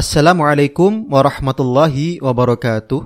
[0.00, 3.04] Assalamualaikum warahmatullahi wabarakatuh.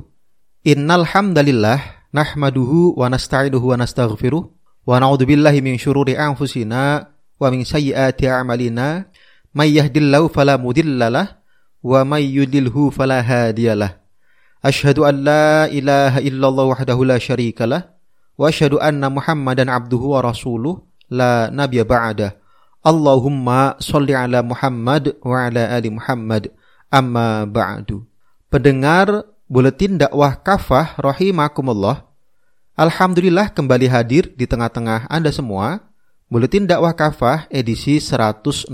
[0.62, 1.82] Innal hamdalillah
[2.14, 9.10] nahmaduhu wa nasta'inuhu wa nastaghfiruh wa na'udzubillahi min syururi anfusina wa min sayyiati a'malina
[9.50, 11.42] may yahdillahu fala mudhillalah
[11.82, 13.98] wa may yudlilhu fala hadiyalah.
[14.62, 17.90] Ashhadu an la ilaha illallah wahdahu la syarikalah
[18.38, 20.78] wa anna Muhammadan abduhu wa rasuluh
[21.10, 22.38] la nabiyya ba'dah.
[22.86, 26.54] Allahumma sholli ala Muhammad wa ala ali Muhammad
[26.94, 28.06] amma ba'du.
[28.46, 32.06] Pendengar Buletin Dakwah Kafah rahimakumullah.
[32.78, 35.90] Alhamdulillah kembali hadir di tengah-tengah Anda semua.
[36.30, 38.70] Buletin Dakwah Kafah edisi 163.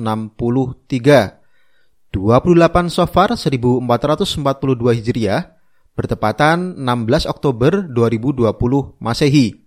[2.10, 5.56] 28 Sofar 1442 Hijriah
[5.94, 8.50] bertepatan 16 Oktober 2020
[8.98, 9.60] Masehi.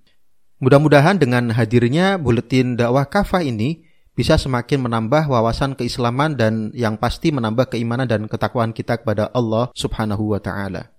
[0.63, 3.82] Mudah-mudahan dengan hadirnya buletin dakwah kafah ini
[4.13, 9.73] bisa semakin menambah wawasan keislaman dan yang pasti menambah keimanan dan ketakwaan kita kepada Allah
[9.73, 10.93] Subhanahu wa taala.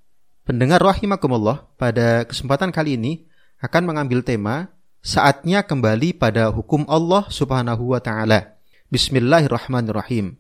[0.45, 3.25] Pendengar rahimakumullah, pada kesempatan kali ini
[3.63, 4.69] akan mengambil tema
[5.01, 8.61] saatnya kembali pada hukum Allah Subhanahu wa taala.
[8.93, 10.37] Bismillahirrahmanirrahim.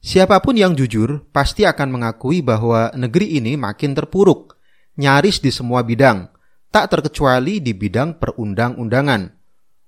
[0.00, 4.56] Siapa pun yang jujur pasti akan mengakui bahwa negeri ini makin terpuruk,
[4.96, 6.30] nyaris di semua bidang,
[6.72, 9.35] tak terkecuali di bidang perundang-undangan.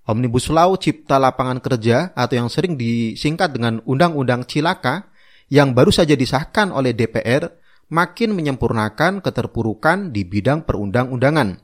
[0.08, 5.12] Omnibus Law Cipta Lapangan Kerja atau yang sering disingkat dengan Undang-Undang Cilaka
[5.52, 7.44] yang baru saja disahkan oleh DPR
[7.92, 11.60] makin menyempurnakan keterpurukan di bidang perundang-undangan.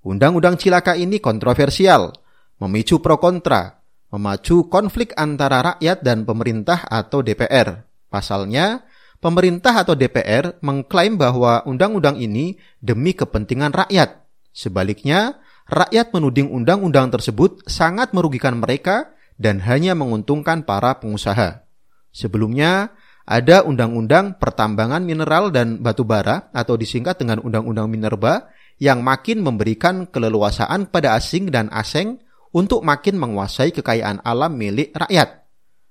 [0.00, 2.16] Undang-undang Cilaka ini kontroversial,
[2.56, 7.84] memicu pro kontra, memacu konflik antara rakyat dan pemerintah atau DPR.
[8.08, 8.80] Pasalnya,
[9.20, 14.24] pemerintah atau DPR mengklaim bahwa undang-undang ini demi kepentingan rakyat.
[14.56, 15.36] Sebaliknya,
[15.68, 21.66] rakyat menuding undang-undang tersebut sangat merugikan mereka dan hanya menguntungkan para pengusaha.
[22.14, 29.40] Sebelumnya, ada Undang-Undang Pertambangan Mineral dan Batu Bara atau disingkat dengan Undang-Undang Minerba yang makin
[29.40, 32.20] memberikan keleluasaan pada asing dan asing
[32.54, 35.48] untuk makin menguasai kekayaan alam milik rakyat.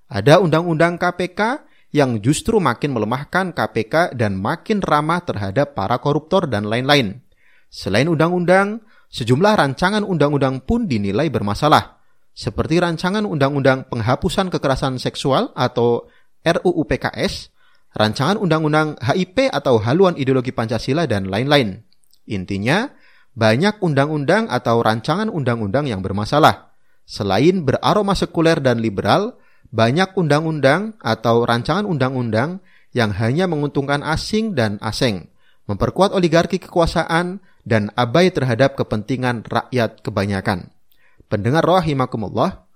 [0.08, 1.42] Ada Undang-Undang KPK
[1.94, 7.22] yang justru makin melemahkan KPK dan makin ramah terhadap para koruptor dan lain-lain.
[7.70, 8.82] Selain undang-undang,
[9.14, 12.02] Sejumlah rancangan undang-undang pun dinilai bermasalah,
[12.34, 16.10] seperti rancangan undang-undang penghapusan kekerasan seksual atau
[16.42, 17.54] RUU PKS,
[17.94, 21.86] rancangan undang-undang HIP atau haluan ideologi Pancasila dan lain-lain.
[22.26, 22.90] Intinya,
[23.38, 26.74] banyak undang-undang atau rancangan undang-undang yang bermasalah.
[27.06, 29.38] Selain beraroma sekuler dan liberal,
[29.70, 32.66] banyak undang-undang atau rancangan undang-undang
[32.98, 35.30] yang hanya menguntungkan asing dan asing,
[35.70, 40.68] memperkuat oligarki kekuasaan, dan abai terhadap kepentingan rakyat kebanyakan.
[41.32, 42.68] Pendengar rahimakumullah,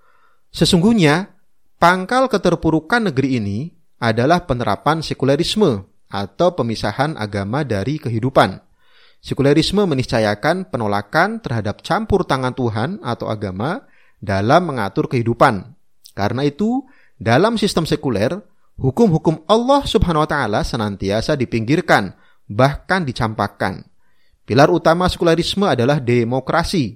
[0.49, 1.35] sesungguhnya
[1.75, 3.59] pangkal keterpurukan negeri ini
[3.99, 8.63] adalah penerapan sekulerisme atau pemisahan agama dari kehidupan.
[9.19, 13.83] Sekulerisme meniscayakan penolakan terhadap campur tangan Tuhan atau agama
[14.23, 15.75] dalam mengatur kehidupan.
[16.15, 16.85] Karena itu,
[17.19, 18.33] dalam sistem sekuler,
[18.79, 22.15] hukum-hukum Allah Subhanahu wa taala senantiasa dipinggirkan,
[22.47, 23.85] bahkan dicampakkan.
[24.47, 26.95] Pilar utama sekularisme adalah demokrasi.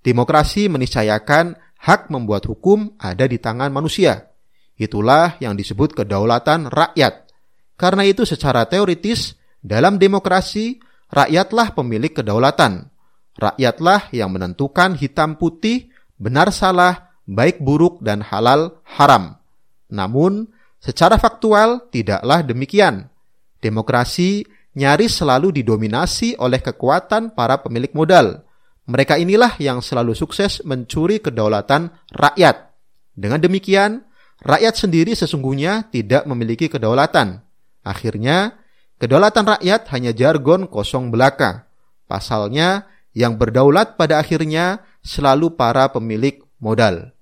[0.00, 4.30] Demokrasi meniscayakan hak membuat hukum ada di tangan manusia.
[4.78, 7.26] Itulah yang disebut kedaulatan rakyat.
[7.74, 10.78] Karena itu secara teoritis, dalam demokrasi,
[11.10, 12.90] rakyatlah pemilik kedaulatan.
[13.34, 19.42] Rakyatlah yang menentukan hitam putih, benar salah, baik buruk, dan halal haram.
[19.90, 20.46] Namun,
[20.78, 23.10] secara faktual tidaklah demikian.
[23.58, 28.42] Demokrasi nyaris selalu didominasi oleh kekuatan para pemilik modal.
[28.84, 32.74] Mereka inilah yang selalu sukses mencuri kedaulatan rakyat.
[33.16, 34.04] Dengan demikian,
[34.44, 37.40] rakyat sendiri sesungguhnya tidak memiliki kedaulatan.
[37.80, 38.60] Akhirnya,
[39.00, 41.64] kedaulatan rakyat hanya jargon kosong belaka.
[42.04, 42.84] Pasalnya,
[43.16, 47.14] yang berdaulat pada akhirnya selalu para pemilik modal.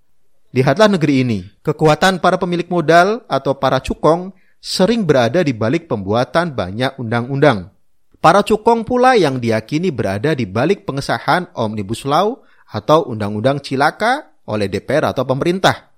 [0.50, 1.38] Lihatlah negeri ini.
[1.62, 7.74] Kekuatan para pemilik modal atau para cukong sering berada di balik pembuatan banyak undang-undang.
[8.22, 12.38] Para cukong pula yang diyakini berada di balik pengesahan Omnibus Law
[12.70, 15.90] atau Undang-Undang Cilaka oleh DPR atau pemerintah.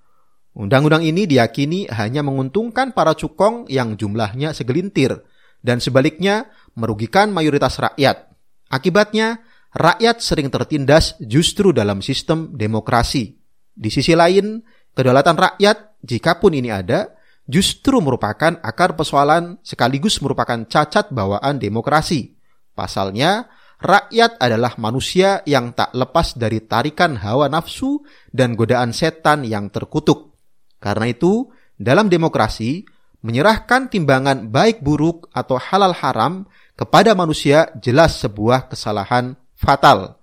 [0.57, 5.21] Undang-undang ini diyakini hanya menguntungkan para cukong yang jumlahnya segelintir
[5.61, 8.33] dan sebaliknya merugikan mayoritas rakyat.
[8.73, 9.45] Akibatnya,
[9.77, 13.37] rakyat sering tertindas justru dalam sistem demokrasi.
[13.75, 14.65] Di sisi lain,
[14.97, 17.13] kedaulatan rakyat, jikapun ini ada,
[17.45, 22.37] justru merupakan akar persoalan sekaligus merupakan cacat bawaan demokrasi.
[22.73, 23.47] Pasalnya,
[23.79, 28.03] rakyat adalah manusia yang tak lepas dari tarikan hawa nafsu
[28.33, 30.35] dan godaan setan yang terkutuk.
[30.81, 32.85] Karena itu, dalam demokrasi,
[33.25, 36.45] menyerahkan timbangan baik buruk atau halal haram
[36.77, 40.21] kepada manusia jelas sebuah kesalahan fatal.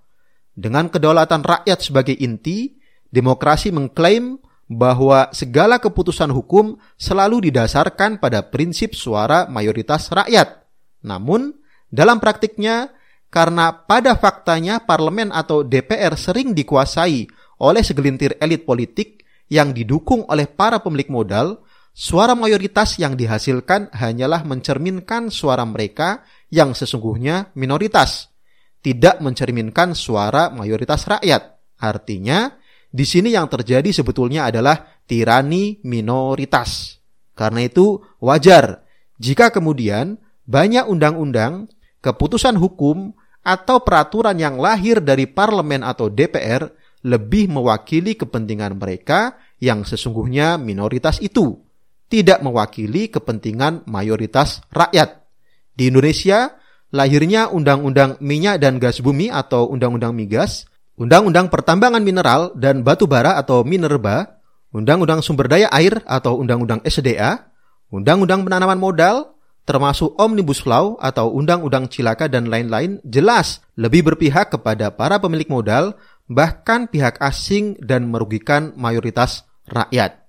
[0.54, 2.78] Dengan kedaulatan rakyat sebagai inti,
[3.10, 4.38] demokrasi mengklaim
[4.72, 10.64] bahwa segala keputusan hukum selalu didasarkan pada prinsip suara mayoritas rakyat.
[11.04, 11.52] Namun,
[11.92, 12.96] dalam praktiknya,
[13.28, 17.28] karena pada faktanya parlemen atau DPR sering dikuasai
[17.60, 24.48] oleh segelintir elit politik yang didukung oleh para pemilik modal, suara mayoritas yang dihasilkan hanyalah
[24.48, 28.32] mencerminkan suara mereka yang sesungguhnya minoritas,
[28.80, 31.60] tidak mencerminkan suara mayoritas rakyat.
[31.76, 32.61] Artinya,
[32.92, 37.00] di sini yang terjadi sebetulnya adalah tirani minoritas.
[37.32, 38.84] Karena itu, wajar
[39.16, 41.72] jika kemudian banyak undang-undang,
[42.04, 46.70] keputusan hukum, atau peraturan yang lahir dari parlemen atau DPR
[47.02, 51.58] lebih mewakili kepentingan mereka yang sesungguhnya minoritas itu,
[52.06, 55.26] tidak mewakili kepentingan mayoritas rakyat.
[55.74, 56.58] Di Indonesia,
[56.94, 60.70] lahirnya Undang-Undang Minyak dan Gas Bumi atau Undang-Undang Migas,
[61.02, 64.38] Undang-Undang Pertambangan Mineral dan Batu Bara atau Minerba,
[64.70, 67.50] Undang-Undang Sumber Daya Air atau Undang-Undang SDA,
[67.90, 69.34] Undang-Undang Penanaman Modal,
[69.66, 75.98] termasuk Omnibus Law atau Undang-Undang Cilaka dan lain-lain jelas lebih berpihak kepada para pemilik modal
[76.30, 80.22] bahkan pihak asing dan merugikan mayoritas rakyat.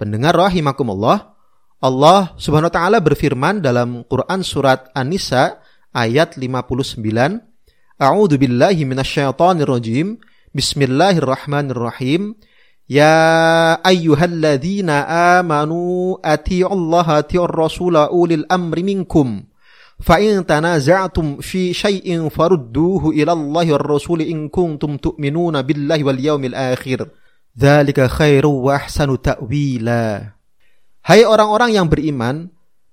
[0.00, 1.36] Pendengar rahimakumullah,
[1.84, 5.60] Allah Subhanahu wa taala berfirman dalam Quran surat An-Nisa
[5.92, 6.96] ayat 59,
[7.98, 10.22] A'udzu billahi minasyaitonir rajim.
[10.54, 12.38] Bismillahirrahmanirrahim.
[12.86, 15.02] Ya ayyuhalladzina
[15.42, 19.42] amanu ati'ullaha ati'ur rasula ulil amri minkum.
[19.98, 26.22] Fa in tanaza'tum fi syai'in farudduhu ila Allahi war rasul in kuntum tu'minuna billahi wal
[26.22, 27.02] yaumil akhir.
[27.50, 30.38] Dzalika khairu wa ahsanu ta'wila.
[31.02, 32.46] Hai orang-orang yang beriman,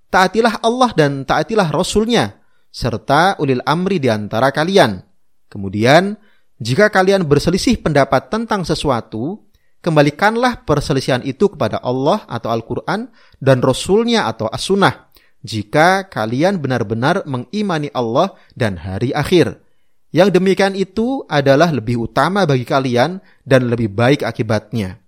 [0.10, 2.42] taatilah Allah dan taatilah Rasulnya
[2.76, 5.00] serta ulil amri di antara kalian.
[5.48, 6.20] Kemudian,
[6.60, 9.48] jika kalian berselisih pendapat tentang sesuatu,
[9.80, 13.08] kembalikanlah perselisihan itu kepada Allah atau Al-Quran
[13.40, 15.08] dan Rasulnya atau As-Sunnah
[15.46, 19.62] jika kalian benar-benar mengimani Allah dan hari akhir.
[20.10, 25.00] Yang demikian itu adalah lebih utama bagi kalian dan lebih baik akibatnya.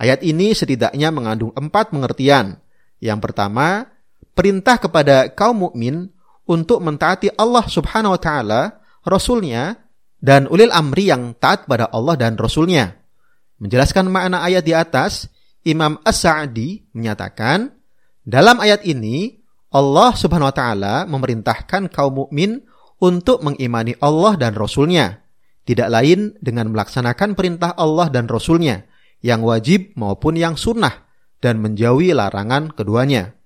[0.00, 2.56] Ayat ini setidaknya mengandung empat pengertian.
[3.04, 3.84] Yang pertama,
[4.32, 6.08] perintah kepada kaum mukmin
[6.50, 8.62] untuk mentaati Allah Subhanahu wa taala,
[9.06, 9.78] rasulnya
[10.18, 12.98] dan ulil amri yang taat pada Allah dan rasulnya.
[13.62, 15.30] Menjelaskan makna ayat di atas,
[15.62, 17.70] Imam As-Sa'di menyatakan,
[18.26, 19.38] dalam ayat ini
[19.70, 22.66] Allah Subhanahu wa taala memerintahkan kaum mukmin
[22.98, 25.22] untuk mengimani Allah dan Rasul-Nya,
[25.64, 28.90] tidak lain dengan melaksanakan perintah Allah dan Rasul-Nya,
[29.22, 31.08] yang wajib maupun yang sunnah,
[31.40, 33.39] dan menjauhi larangan keduanya.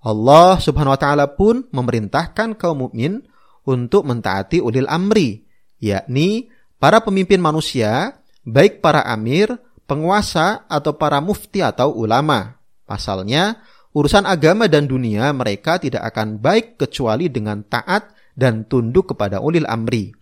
[0.00, 3.20] Allah Subhanahu wa taala pun memerintahkan kaum mukmin
[3.68, 5.44] untuk mentaati ulil amri,
[5.76, 6.48] yakni
[6.80, 8.16] para pemimpin manusia,
[8.48, 9.52] baik para amir,
[9.84, 12.56] penguasa atau para mufti atau ulama.
[12.88, 13.60] Pasalnya,
[13.92, 19.68] urusan agama dan dunia mereka tidak akan baik kecuali dengan taat dan tunduk kepada ulil
[19.68, 20.16] amri.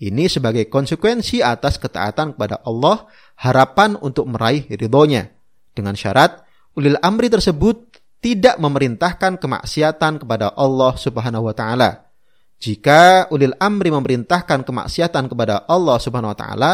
[0.00, 3.06] Ini sebagai konsekuensi atas ketaatan kepada Allah,
[3.36, 5.28] harapan untuk meraih ridhonya.
[5.76, 6.40] Dengan syarat,
[6.72, 12.08] ulil amri tersebut tidak memerintahkan kemaksiatan kepada Allah subhanahu wa ta'ala.
[12.60, 16.72] Jika ulil amri memerintahkan kemaksiatan kepada Allah subhanahu wa ta'ala,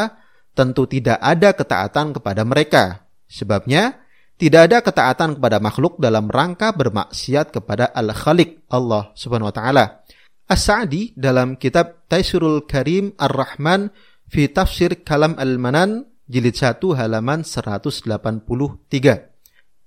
[0.59, 3.06] tentu tidak ada ketaatan kepada mereka.
[3.30, 4.06] Sebabnya,
[4.37, 10.04] tidak ada ketaatan kepada makhluk dalam rangka bermaksiat kepada Al-Khaliq Allah Subhanahu wa taala.
[10.44, 13.88] As-Sa'di dalam kitab Taisirul Karim Ar-Rahman
[14.28, 18.04] fi Tafsir Kalam Al-Manan jilid 1 halaman 183.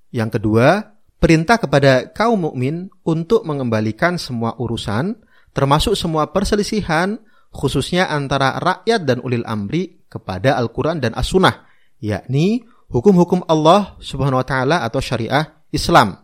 [0.09, 5.19] Yang kedua, perintah kepada kaum mukmin untuk mengembalikan semua urusan
[5.53, 7.19] termasuk semua perselisihan
[7.53, 11.65] khususnya antara rakyat dan ulil amri kepada Al-Quran dan As-Sunnah,
[12.01, 16.17] yakni hukum-hukum Allah Subhanahu wa taala atau syariah Islam.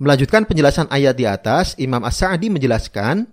[0.00, 3.28] Melanjutkan penjelasan ayat di atas, Imam As-Sa'di menjelaskan,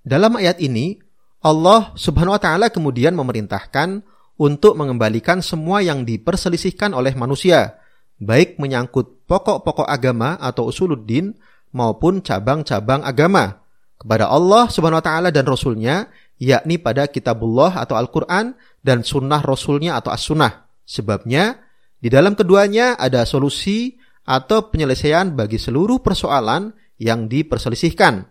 [0.00, 0.96] dalam ayat ini
[1.44, 4.00] Allah Subhanahu wa taala kemudian memerintahkan
[4.40, 7.76] untuk mengembalikan semua yang diperselisihkan oleh manusia,
[8.16, 11.38] baik menyangkut pokok-pokok agama atau usuluddin
[11.70, 13.62] maupun cabang-cabang agama
[13.94, 16.10] kepada Allah Subhanahu wa taala dan rasulnya,
[16.42, 20.66] yakni pada kitabullah atau Al-Qur'an dan sunnah rasulnya atau as-sunnah.
[20.82, 21.62] Sebabnya
[22.02, 23.94] di dalam keduanya ada solusi
[24.26, 28.26] atau penyelesaian bagi seluruh persoalan yang diperselisihkan.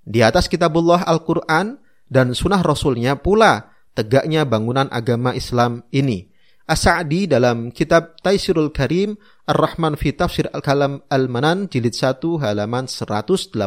[0.00, 1.78] Di atas kitabullah Al-Quran
[2.08, 6.29] dan sunnah Rasulnya pula tegaknya bangunan agama Islam ini.
[6.70, 9.18] As-Sa'di dalam kitab Taisirul Karim
[9.50, 13.58] Ar-Rahman fi Tafsir Al-Kalam Al-Manan jilid 1 halaman 183.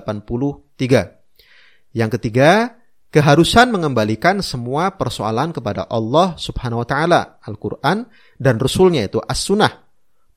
[1.91, 2.79] Yang ketiga,
[3.11, 8.07] keharusan mengembalikan semua persoalan kepada Allah Subhanahu wa taala, Al-Qur'an
[8.39, 9.83] dan Rasulnya itu As-Sunnah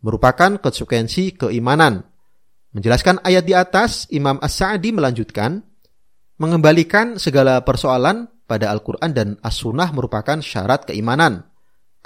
[0.03, 2.03] merupakan konsekuensi keimanan.
[2.75, 5.63] Menjelaskan ayat di atas, Imam As-Sa'di melanjutkan,
[6.43, 11.47] mengembalikan segala persoalan pada Al-Quran dan As-Sunnah merupakan syarat keimanan.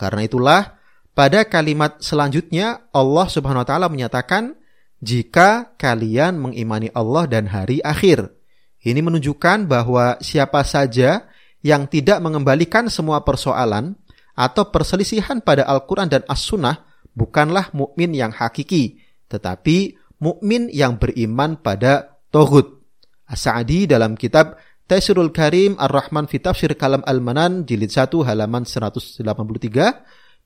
[0.01, 0.81] Karena itulah
[1.13, 4.57] pada kalimat selanjutnya Allah Subhanahu wa taala menyatakan
[5.05, 8.33] jika kalian mengimani Allah dan hari akhir.
[8.81, 11.29] Ini menunjukkan bahwa siapa saja
[11.61, 13.93] yang tidak mengembalikan semua persoalan
[14.33, 16.81] atau perselisihan pada Al-Quran dan As-Sunnah
[17.13, 22.81] bukanlah mukmin yang hakiki, tetapi mukmin yang beriman pada Tohut.
[23.29, 24.57] As-Sa'di dalam kitab
[24.91, 29.23] Taisirul Karim Ar-Rahman fi Tafsir Kalam Al-Manan jilid 1 halaman 183.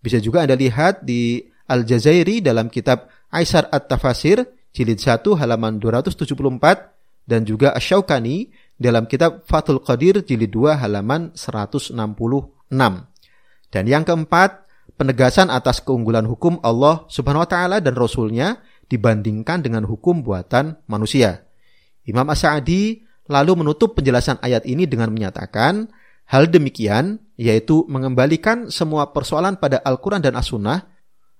[0.05, 6.37] Bisa juga Anda lihat di Al-Jazairi dalam kitab Aisar At-Tafasir jilid 1 halaman 274
[7.25, 11.97] dan juga Asyaukani dalam kitab Fathul Qadir jilid 2 halaman 166.
[13.73, 14.69] Dan yang keempat,
[15.01, 18.61] penegasan atas keunggulan hukum Allah Subhanahu wa taala dan rasulnya
[18.93, 21.49] dibandingkan dengan hukum buatan manusia.
[22.05, 25.89] Imam As-Sa'di lalu menutup penjelasan ayat ini dengan menyatakan
[26.29, 30.81] hal demikian yaitu mengembalikan semua persoalan pada Al-Quran dan As-Sunnah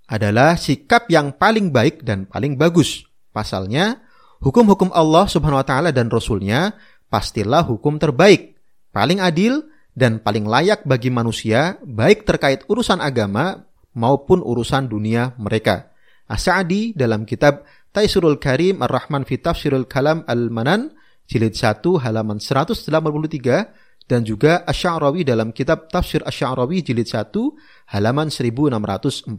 [0.09, 3.09] adalah sikap yang paling baik dan paling bagus.
[3.33, 4.05] Pasalnya,
[4.45, 6.77] hukum-hukum Allah subhanahu wa ta'ala dan Rasulnya
[7.09, 8.59] pastilah hukum terbaik,
[8.93, 9.65] paling adil,
[9.95, 13.65] dan paling layak bagi manusia baik terkait urusan agama
[13.95, 15.95] maupun urusan dunia mereka.
[16.27, 17.63] As-Sa'di dalam kitab
[17.95, 20.91] Taisurul Karim Ar-Rahman fi Tafsirul Kalam Al-Manan
[21.29, 27.33] jilid 1 halaman 183 dan juga Asy'arawi dalam kitab Tafsir Asy'arawi jilid 1
[27.97, 29.33] halaman 1614.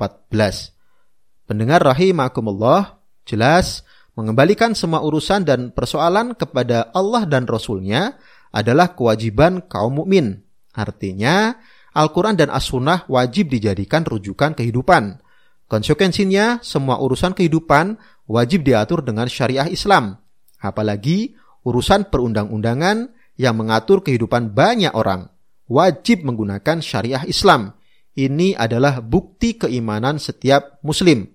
[1.45, 2.97] Pendengar rahimakumullah,
[3.29, 3.85] jelas
[4.17, 8.17] mengembalikan semua urusan dan persoalan kepada Allah dan Rasulnya
[8.49, 10.41] adalah kewajiban kaum mukmin.
[10.73, 11.53] Artinya,
[11.93, 15.21] Al-Quran dan As-Sunnah wajib dijadikan rujukan kehidupan.
[15.69, 20.17] Konsekuensinya, semua urusan kehidupan wajib diatur dengan syariah Islam.
[20.57, 25.27] Apalagi urusan perundang-undangan yang mengatur kehidupan banyak orang
[25.67, 27.73] wajib menggunakan syariah Islam.
[28.15, 31.27] Ini adalah bukti keimanan setiap muslim.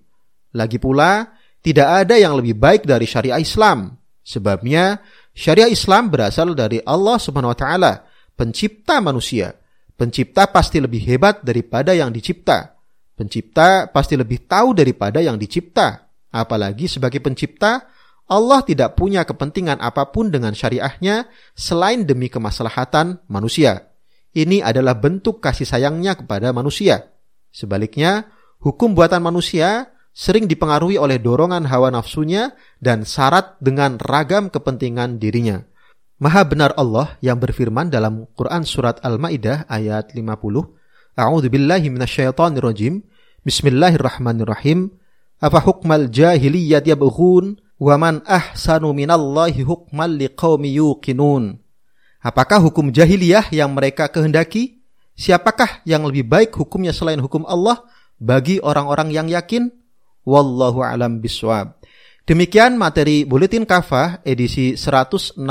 [0.57, 1.29] Lagi pula,
[1.61, 3.93] tidak ada yang lebih baik dari syariah Islam.
[4.25, 4.97] Sebabnya,
[5.35, 7.93] syariah Islam berasal dari Allah Subhanahu wa taala,
[8.33, 9.53] pencipta manusia.
[9.93, 12.73] Pencipta pasti lebih hebat daripada yang dicipta.
[13.13, 16.09] Pencipta pasti lebih tahu daripada yang dicipta.
[16.33, 17.85] Apalagi sebagai pencipta,
[18.31, 23.91] Allah tidak punya kepentingan apa pun dengan syariahnya selain demi kemaslahatan manusia.
[24.31, 27.11] Ini adalah bentuk kasih sayangnya kepada manusia.
[27.51, 28.31] Sebaliknya,
[28.63, 35.67] hukum buatan manusia sering dipengaruhi oleh dorongan hawa nafsunya dan syarat dengan ragam kepentingan dirinya.
[36.23, 40.31] Maha benar Allah yang berfirman dalam Quran Surat Al-Ma'idah ayat 50,
[41.19, 43.03] A'udhu billahi minasyaitonirrojim,
[43.43, 44.95] Bismillahirrahmanirrahim,
[45.41, 51.57] Afa hukmal yabghun Waman ahsanu minallahi hukman liqaumi yuqinun.
[52.21, 54.85] Apakah hukum jahiliyah yang mereka kehendaki?
[55.17, 57.81] Siapakah yang lebih baik hukumnya selain hukum Allah
[58.21, 59.73] bagi orang-orang yang yakin?
[60.21, 61.81] Wallahu alam biswab.
[62.29, 65.41] Demikian materi Buletin Kafah edisi 163.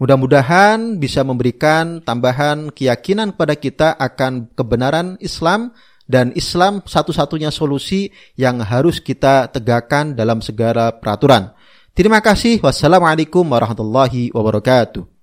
[0.00, 5.76] Mudah-mudahan bisa memberikan tambahan keyakinan kepada kita akan kebenaran Islam
[6.08, 11.52] dan Islam satu-satunya solusi yang harus kita tegakkan dalam segala peraturan.
[11.92, 12.64] Terima kasih.
[12.64, 15.17] Wassalamualaikum warahmatullahi wabarakatuh.